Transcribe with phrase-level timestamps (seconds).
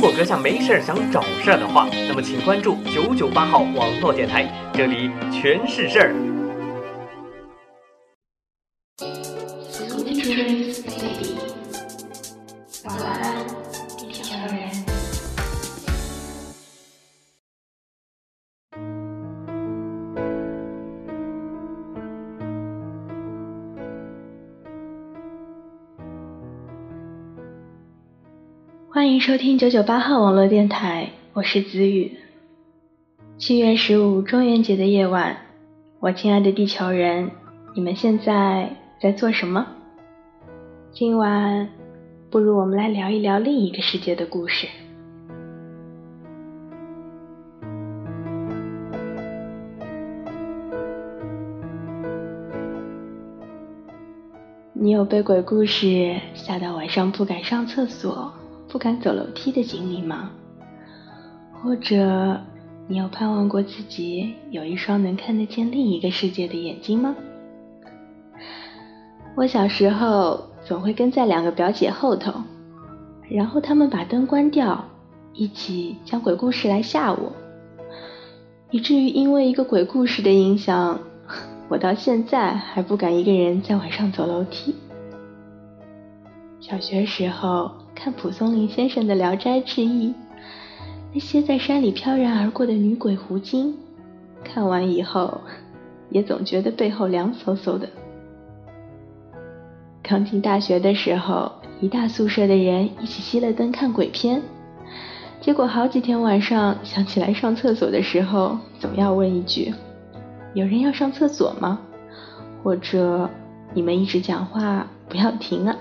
[0.00, 6.29] 如果阁下没事儿想找事儿的话，那么请关注九九八号网络电台，这里全是事儿。
[29.20, 32.16] 收听九九八号网络电台，我是子宇。
[33.36, 35.36] 七月十五中元节的夜晚，
[35.98, 37.30] 我亲爱的地球人，
[37.74, 39.66] 你们现在在做什么？
[40.90, 41.68] 今晚，
[42.30, 44.66] 不如我们来聊一聊另一个世界的故事。
[54.72, 58.32] 你有被鬼故事吓到晚上不敢上厕所？
[58.70, 60.30] 不敢走楼梯的经历吗？
[61.60, 62.40] 或者
[62.86, 67.14] 你有盼望过自己有一双能看得见另一个世界的眼睛吗？
[69.36, 72.32] 我小时候总会跟在两个表姐后头，
[73.28, 74.84] 然后他们把灯关掉，
[75.32, 77.32] 一起讲鬼故事来吓我，
[78.70, 81.00] 以至于因为一个鬼故事的影响，
[81.68, 84.76] 我到现在还不敢一个人在晚上走楼梯。
[86.60, 87.79] 小学时候。
[88.02, 90.08] 看蒲松龄先生的《聊斋志异》，
[91.12, 93.76] 那些在山里飘然而过的女鬼狐精，
[94.42, 95.38] 看完以后
[96.08, 97.86] 也总觉得背后凉飕飕的。
[100.02, 104.40] 刚进大学的时候，一大宿舍的人一起熄了灯看鬼片，
[105.42, 109.74] 结果好几天晚上想起来上厕所的时候，总要问一句
[110.54, 111.78] ：“有人要上厕所吗？”
[112.64, 113.28] 或者
[113.74, 115.76] “你们一直讲话，不要停啊。”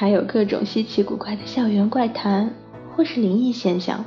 [0.00, 2.54] 还有各种稀奇古怪的校园怪谈，
[2.96, 4.06] 或是灵异现象，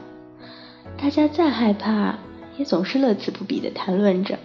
[0.97, 2.17] 大家再害怕，
[2.57, 4.39] 也总是乐此不疲地谈论着，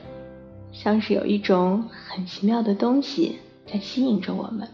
[0.72, 4.68] 像是有一种很奇妙的东西在吸引着我们。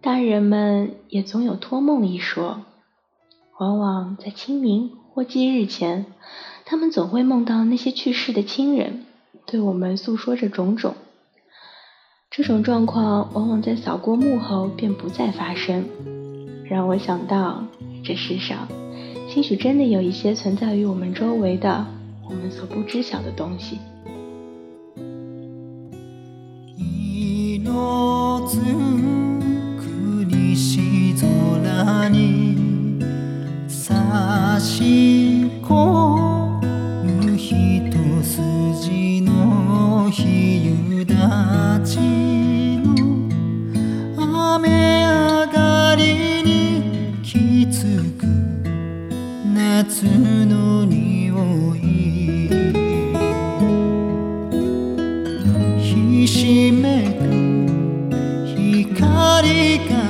[0.00, 2.62] 大人们也总有托梦一说，
[3.60, 6.06] 往往在清明或忌日前，
[6.64, 9.04] 他们总会梦到那些去世的亲人，
[9.44, 10.94] 对我们诉说着种种。
[12.34, 15.84] 这种状况往往在扫过幕后便不再发生，
[16.64, 17.62] 让我想到
[18.02, 18.66] 这世上
[19.28, 21.86] 兴许真的有一些存在于我们周围的
[22.24, 23.78] 我们所不知晓的东西。
[59.42, 60.01] Caparica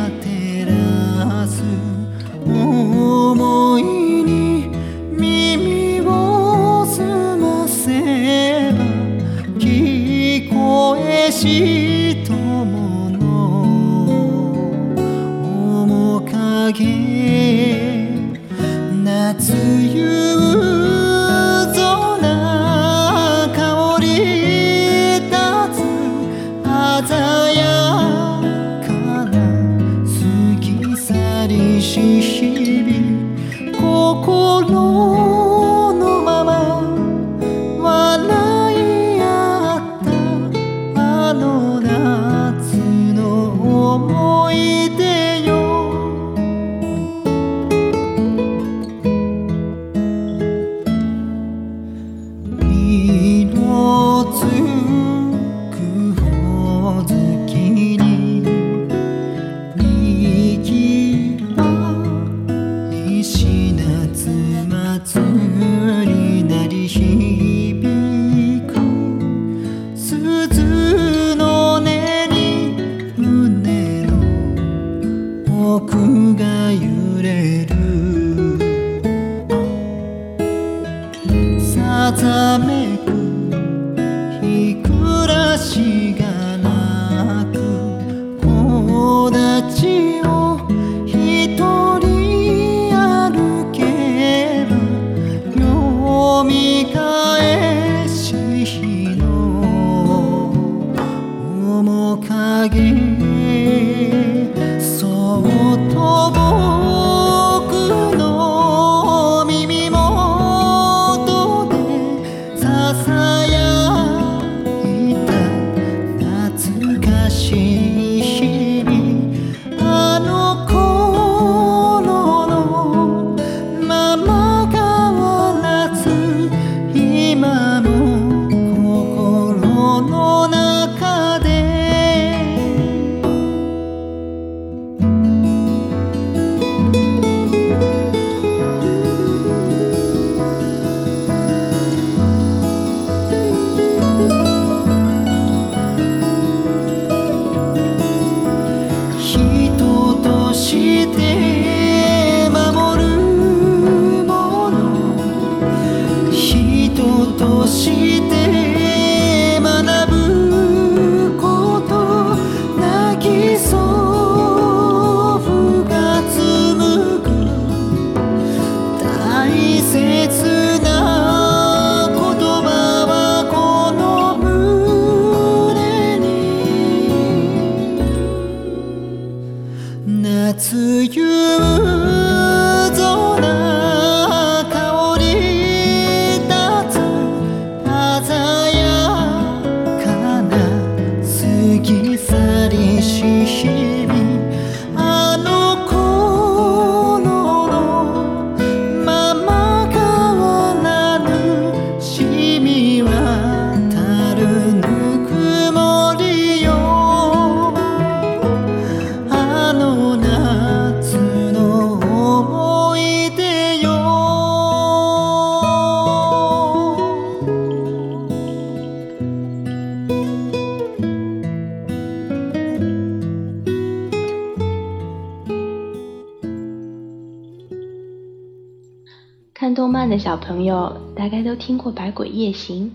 [230.63, 232.93] 朋友大概都听过《百鬼夜行》，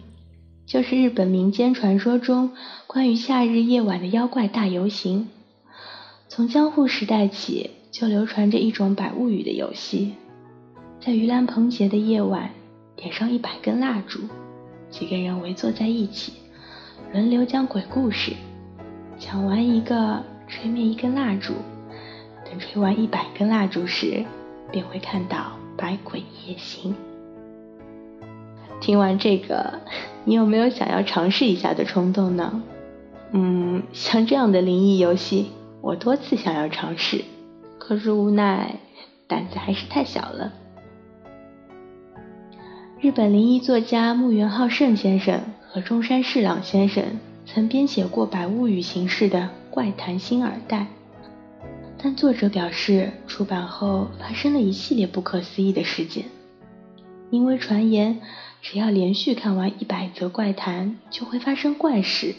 [0.71, 2.51] 就是日本民间传说中
[2.87, 5.27] 关于夏日夜晚的妖怪大游行。
[6.29, 10.13] 从江户时代起就流传着一种百物语的游戏，
[11.01, 12.51] 在盂兰盆节的夜晚，
[12.95, 14.21] 点上一百根蜡烛，
[14.89, 16.31] 几个人围坐在一起，
[17.11, 18.31] 轮流讲鬼故事，
[19.19, 21.51] 讲完一个吹灭一根蜡烛，
[22.45, 24.23] 等吹完一百根蜡烛时，
[24.71, 25.51] 便会看到。
[25.79, 26.95] 百鬼夜行。
[28.79, 29.81] 听完这个，
[30.25, 32.63] 你有没有想要尝试一下的冲动呢？
[33.31, 35.51] 嗯，像这样的灵异游戏，
[35.81, 37.23] 我多次想要尝试，
[37.77, 38.75] 可是无奈
[39.27, 40.53] 胆子还是太小了。
[42.99, 47.03] 日本灵异作家木原浩胜先生和中山侍朗先生
[47.45, 49.39] 曾编写过百物语形式的
[49.69, 50.79] 《怪谈新耳袋》。
[52.01, 56.25] 但作者表示，出版后发生了一系列不可思议的事件，
[57.29, 58.19] 因为传言
[58.69, 62.35] 只要连续看完一百则怪谈，就会发生怪事。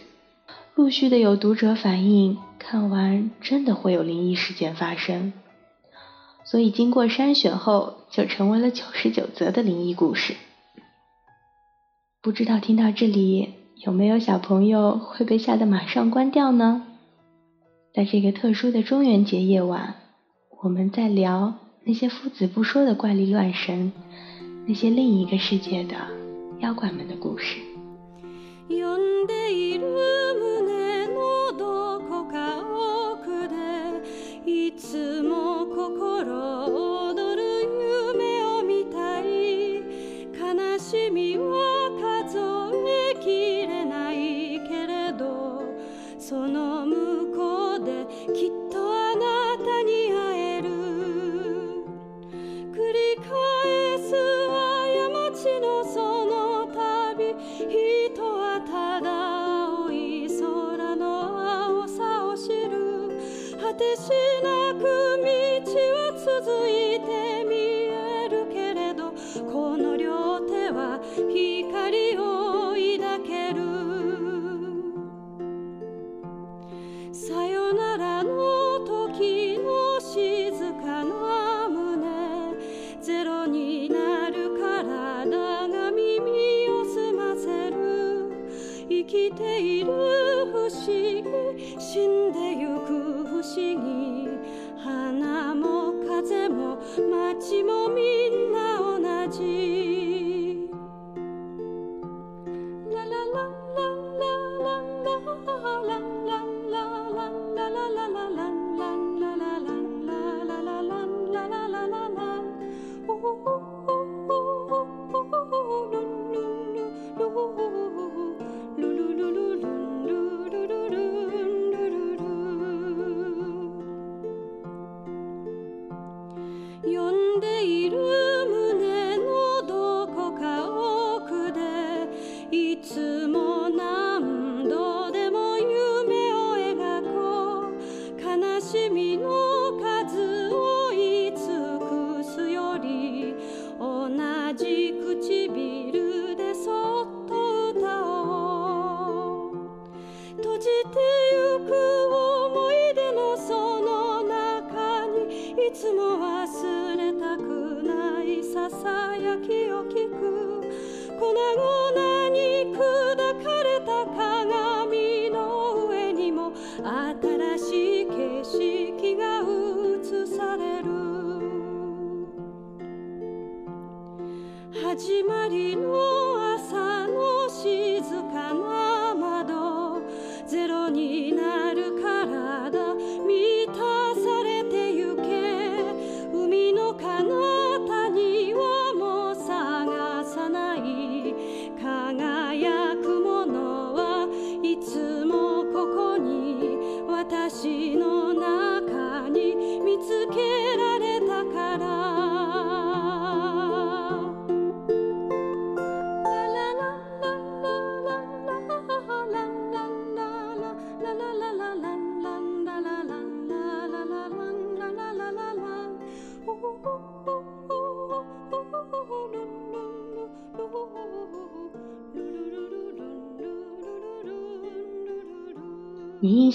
[0.74, 5.32] 陆续的有读者反映，看完真的会有灵异事件发生，
[6.44, 10.34] 所以经过筛选后，就成为了九十九则的灵异故事。
[12.20, 13.54] 不知道听到这里，
[13.86, 16.84] 有没有小朋友会被吓得马上关掉呢？
[17.94, 19.94] 在这个特殊的中元节夜晚，
[20.62, 21.54] 我们在聊
[21.84, 23.92] 那些夫子不说的怪力乱神，
[24.68, 25.96] 那些另一个世界的
[26.60, 27.56] 妖怪们的故事。
[89.08, 89.86] きている
[90.52, 94.28] 不思議死んでゆく不思議
[94.84, 96.76] 花も風も
[97.10, 100.07] 街もみんな同じ。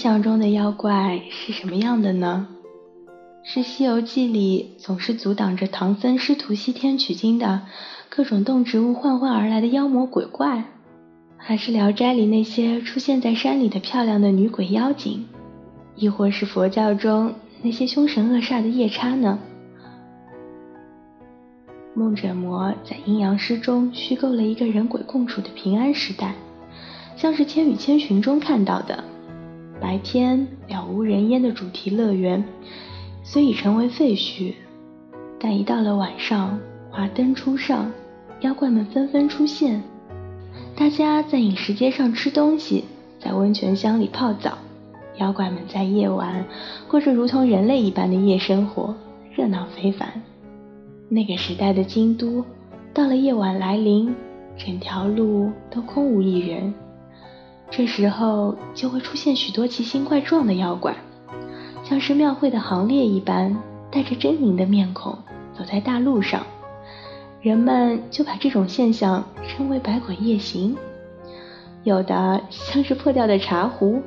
[0.04, 2.46] 你印象中的妖怪是什么样的呢？
[3.42, 7.62] 是《西游记》里总是阻挡着唐僧师徒西天取经的
[8.10, 10.64] 各种动植物幻化而来的妖魔鬼怪，
[11.38, 15.26] 还是《聊斋》里那些出现在山里的漂亮的女鬼妖精，
[15.96, 17.32] 亦或是佛教中
[17.62, 19.38] 那些凶神恶煞的夜叉呢？
[21.94, 26.34] 梦枕魔在阴阳师中虚构了一个人鬼共处的平安时代，
[27.16, 29.02] 像是《千与千寻》中看到的。
[29.80, 32.42] 白天了无人烟的主题乐园，
[33.22, 34.54] 虽已成为废墟，
[35.38, 36.58] 但一到了晚上，
[36.90, 37.90] 华灯初上，
[38.40, 39.82] 妖怪们纷纷出现。
[40.76, 42.84] 大家在饮食街上吃东西，
[43.18, 44.58] 在温泉乡里泡澡，
[45.18, 46.44] 妖怪们在夜晚
[46.88, 48.94] 过着如同人类一般的夜生活，
[49.34, 50.08] 热闹非凡。
[51.08, 52.44] 那个时代的京都，
[52.92, 54.14] 到了夜晚来临，
[54.56, 56.72] 整条路都空无一人。
[57.70, 60.94] 这时候就会出现许多奇形怪状的妖怪，
[61.82, 63.56] 像是庙会的行列一般，
[63.90, 65.18] 带着狰狞的面孔
[65.56, 66.46] 走在大路上。
[67.42, 70.76] 人们就把这种现象称为“百鬼夜行”。
[71.84, 74.00] 有的像是破掉的茶壶，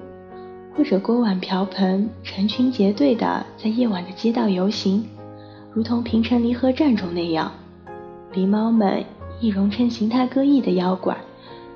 [0.75, 5.05] 或者锅碗瓢盆成群结队的在夜晚的街道游行，
[5.71, 7.51] 如同平城离合战中那样，
[8.33, 9.03] 狸猫们
[9.39, 11.15] 易容成形态各异的妖怪。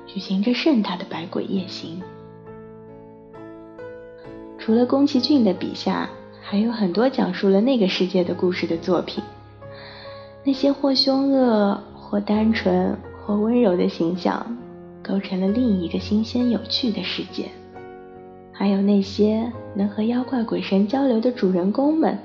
[0.06, 2.00] 举行着盛大的百鬼夜行。
[4.58, 6.08] 除了宫崎骏的笔下，
[6.40, 9.22] 还有很多讲述了那个世界的故事的作品。
[10.44, 14.44] 那些或凶恶、或单纯、或温柔的形象，
[15.02, 17.48] 构成了另一个新鲜有趣的世界。
[18.52, 22.18] 还有那些能和妖怪鬼神交流的主人公们，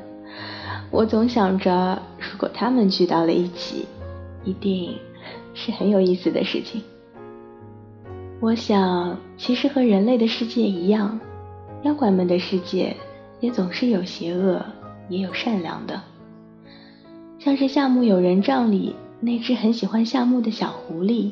[0.91, 3.85] 我总想着，如果他们聚到了一起，
[4.43, 4.95] 一定
[5.53, 6.83] 是很有意思的事情。
[8.39, 11.19] 我想，其实和人类的世界一样，
[11.83, 12.95] 妖怪们的世界
[13.39, 14.63] 也总是有邪恶，
[15.09, 15.99] 也有善良的。
[17.39, 21.31] 像是夏目友人帐里那只很喜欢夏目的小狐狸，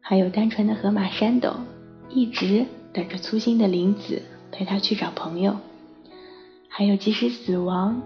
[0.00, 1.54] 还有单纯的河马山斗，
[2.10, 5.56] 一直等着粗心的林子陪他去找朋友。
[6.68, 8.00] 还有即使死亡，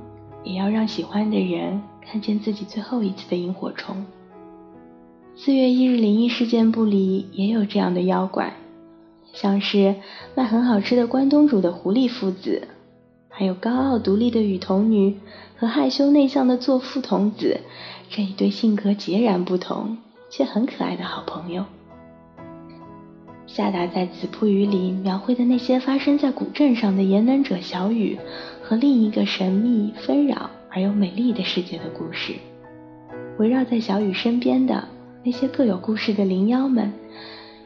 [0.44, 4.06] 也要让喜欢的人看见自己最后一次的萤火虫。
[5.38, 8.54] 四月一日灵异事件簿里也有这样的妖怪，
[9.34, 9.94] 像是
[10.34, 12.66] 卖很好吃的关东煮的狐狸父子，
[13.28, 15.18] 还有高傲独立的雨童女
[15.54, 17.60] 和害羞内向的作父童子
[18.08, 19.98] 这一对性格截然不同
[20.30, 21.66] 却很可爱的好朋友。
[23.46, 28.18] 夏达在《子铺语》里描绘的那些发生在古镇上的言能者小雨
[28.62, 32.32] 和另一个神秘纷扰而又美丽的世界的故事，
[33.38, 34.88] 围绕在小雨身边的。
[35.26, 36.92] 那些各有故事的灵妖们，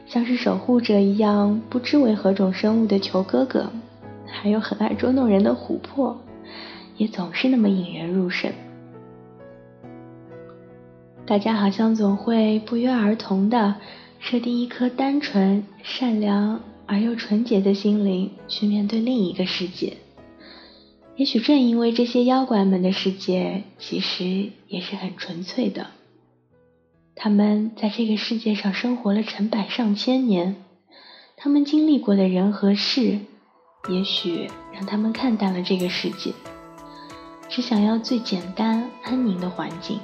[0.07, 3.71] 像是守护者一样，不知为何种生物的求哥哥，
[4.25, 6.19] 还有很爱捉弄人的琥珀，
[6.97, 8.51] 也总是那么引人入胜。
[11.27, 13.75] 大家好像总会不约而同的
[14.17, 19.97] 设定一颗单纯、善良而又纯洁的心灵去面对另一个世界。
[21.15, 25.85] 也许正因为这些妖怪们的世界其实也是很纯粹的。
[27.20, 30.56] 他们在这个世界上生活了成百上千年，
[31.36, 33.18] 他们经历过的人和事，
[33.88, 36.32] 也许让他们看淡了这个世界，
[37.48, 39.98] 只想要最简单安宁的环境。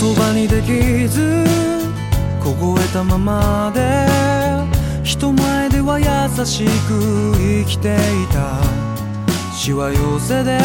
[0.00, 1.44] 言葉にできず
[2.40, 4.06] 凍えたままで
[5.02, 7.98] 人前 優しく生きてい
[8.32, 8.81] た
[9.63, 10.59] しわ寄せで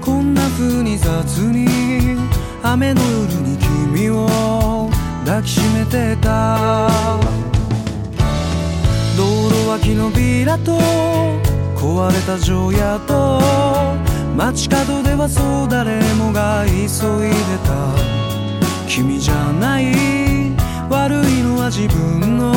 [0.00, 1.06] こんな風に雑
[1.42, 2.18] に
[2.60, 3.56] 雨の夜に
[3.94, 4.90] 君を
[5.24, 6.88] 抱きしめてた。
[9.16, 10.76] 道路脇のビラと
[11.76, 13.40] 壊れた城屋と
[14.36, 17.94] 街角ではそう誰もが急いでた。
[18.88, 19.92] 君じゃない
[20.90, 22.52] 悪いのは自分の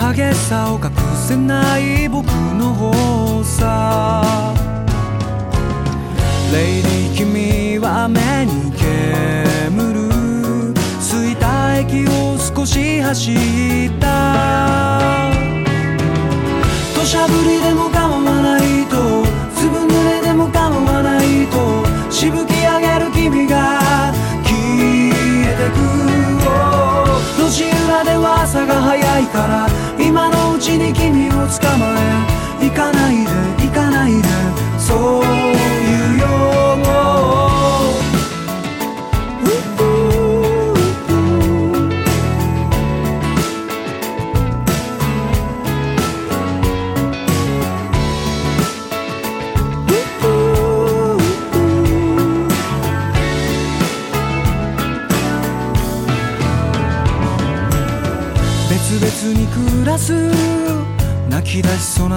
[0.00, 0.80] 激しさを
[1.28, 4.54] せない僕の方さ。
[6.50, 10.08] レイディ君は目に煙る。
[11.02, 13.36] 着いた駅を少し走っ
[14.00, 15.30] た。
[16.96, 18.96] 土砂降りでも構わないと。
[19.54, 21.84] ずぶ濡れでも構わないと。
[22.10, 23.87] しぶき上げる君が
[27.48, 29.66] 路地裏では朝が早いから
[29.98, 31.96] 今のうちに君を捕ま
[32.60, 34.28] え行かないで行かないで
[34.78, 35.22] そ
[35.54, 35.57] う。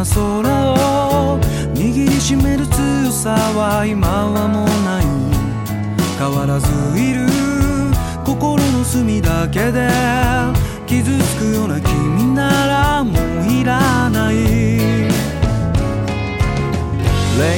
[0.04, 1.40] 空を
[1.76, 5.06] 握りしめる強さは今はもうない
[6.18, 6.68] 変わらず
[7.00, 7.28] いる
[8.26, 9.90] 心の隅だけで
[10.88, 14.42] 傷つくような君ならもういらないレ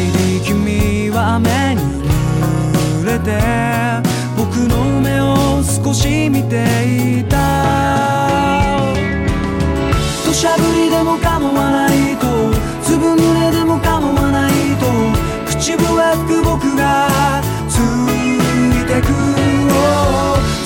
[0.08, 1.82] イディ君は雨に
[3.02, 4.13] 濡れて
[16.76, 18.40] がつい
[18.86, 19.08] てく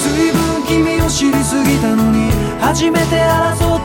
[0.03, 3.76] 随分君を知りすぎたのに初めて争う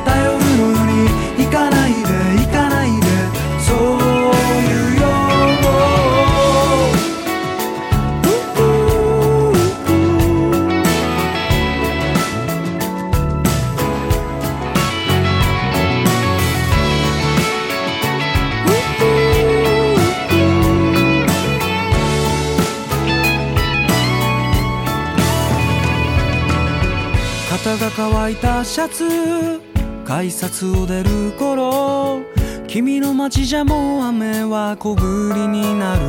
[27.83, 29.61] が乾いたシャツ。
[30.05, 32.21] 改札を出る頃
[32.69, 36.01] 君の街じゃもう雨は小降りになる。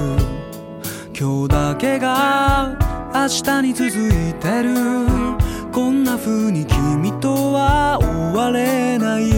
[1.19, 2.77] 今日だけが
[3.15, 4.75] 明日に続いてる。
[5.71, 9.23] こんな風に君とは終われない。
[9.23, 9.33] レイ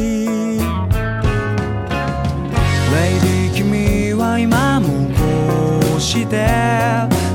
[3.21, 6.49] ディ君は今もこうして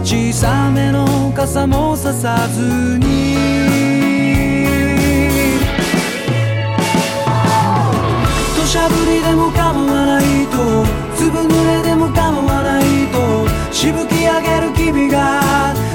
[0.05, 3.19] 小さめの傘もささずに
[8.70, 15.42] しゃぶりでも構わないとずぶ濡れでも構わないとしぶき上げる君が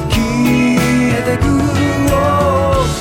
[0.09, 1.45] 消えてく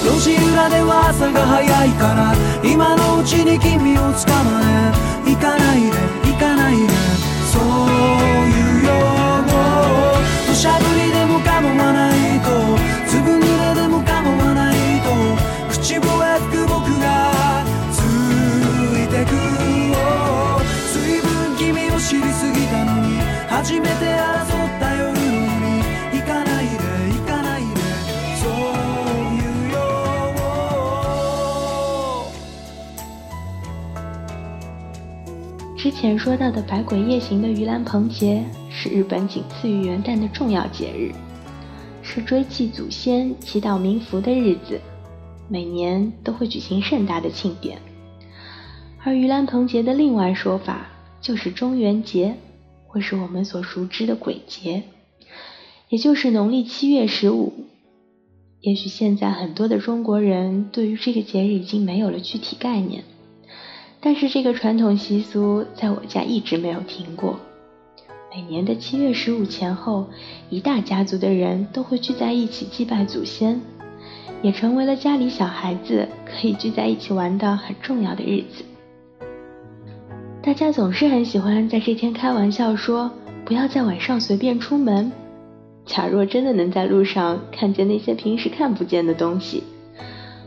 [0.09, 4.63] 路地裏では朝が早いから今のうちに君を捕ま
[5.27, 5.31] え。
[5.33, 6.24] 行かないで。
[35.95, 41.13] 前说到的百鬼夜行的盂兰盆节是日本仅次于元旦的重要节日，
[42.03, 44.81] 是追祭祖先、祈祷冥福的日子，
[45.49, 47.79] 每年都会举行盛大的庆典。
[49.05, 50.89] 而盂兰盆节的另外说法
[51.23, 52.35] 就是中元节，
[52.87, 54.83] 或是我们所熟知的鬼节，
[55.89, 57.53] 也就是农历七月十五。
[58.61, 63.05] 也许现在很多的中国人对于这个节日已经没有了具体概念。
[64.05, 67.41] 但是这个传统习俗在我家一直没有停过。
[68.31, 70.05] 每年的七月十五前后，
[70.51, 73.59] 一大家族的人都会聚在一起祭拜祖先，
[74.43, 78.63] 也成为了家里小孩子可以聚在一起玩的很重要的日子。
[80.43, 83.11] 大家总是很喜欢在这天开玩笑说，
[83.47, 85.11] 不要在晚上随便出门。
[85.87, 89.63] 假若真的能在路上看见那些平时看不见的东西，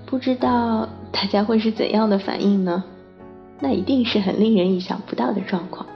[0.06, 2.84] 不知道大家会是怎样的反应呢？
[3.60, 5.88] 那一定是很令人意想不到的状况。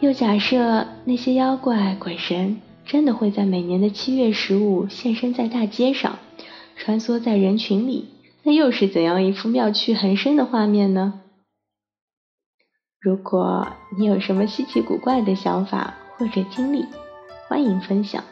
[0.00, 6.18] 又假设那些妖怪鬼神真的会在每年的七月十五现身在大街上，
[6.76, 8.08] 穿梭在人群里，
[8.42, 11.20] 那又是怎样一幅妙趣横生的画面呢？
[13.00, 13.68] 如果
[13.98, 16.84] 你有什么稀奇古怪的想法或者经历，
[17.48, 18.22] 欢迎分享。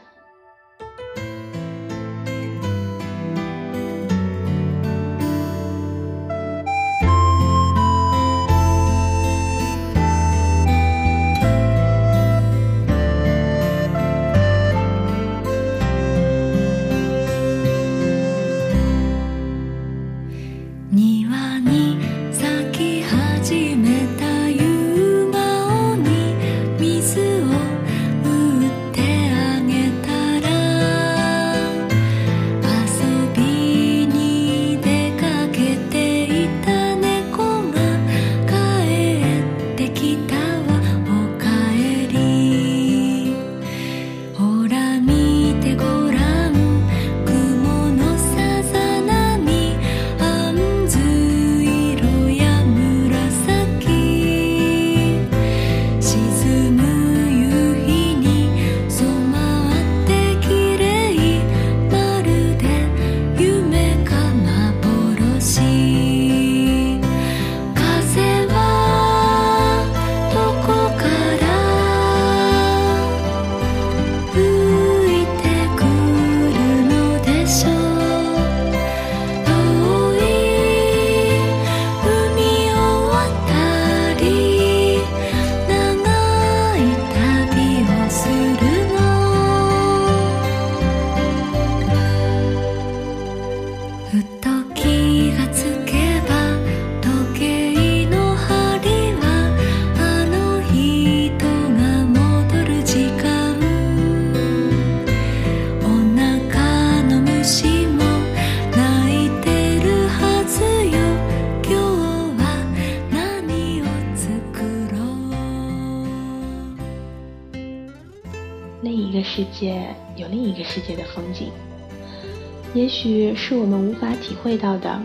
[124.45, 125.01] 会到的，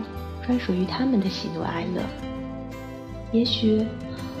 [0.46, 2.02] 专属于他们的喜怒哀乐。
[3.32, 3.82] 也许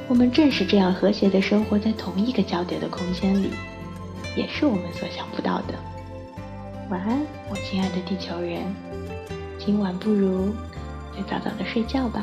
[0.06, 3.48] 我们正是这样和谐的生活在同一个交叠的空间里，
[4.36, 5.74] 也是我们所想不到的。
[6.90, 8.62] 晚安，我亲爱的地球人，
[9.58, 10.50] 今晚不如
[11.16, 12.22] 就早早的睡觉吧。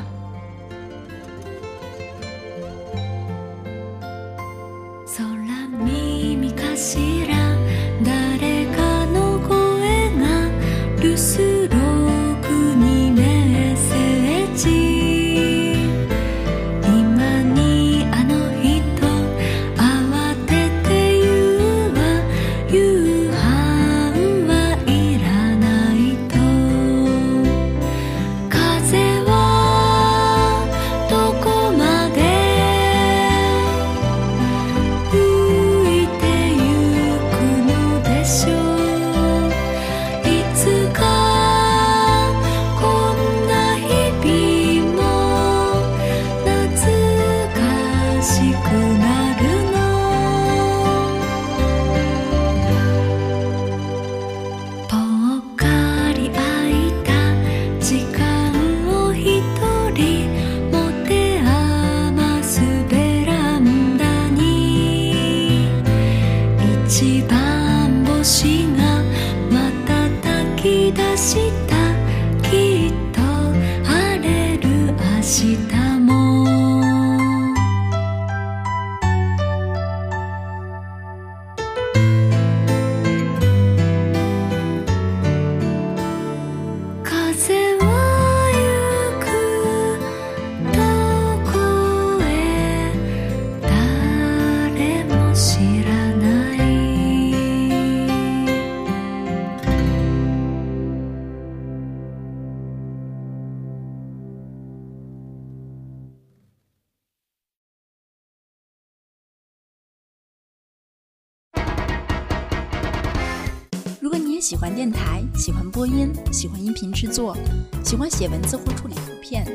[114.48, 117.36] 喜欢电台，喜欢播音，喜欢音频制作，
[117.84, 119.46] 喜欢写文字或处理图片，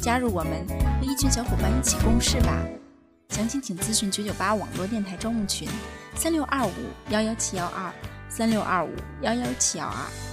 [0.00, 0.64] 加入我们，
[1.00, 2.64] 和一群小伙伴一起共事吧。
[3.30, 5.68] 详情请咨询九九八网络电台招募群：
[6.14, 6.70] 三六二五
[7.08, 7.92] 幺幺七幺二，
[8.28, 8.90] 三六二五
[9.22, 10.31] 幺幺七幺二。